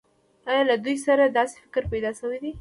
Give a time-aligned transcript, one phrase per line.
[0.49, 2.51] آیا له دوی سره داسې فکر پیدا شوی دی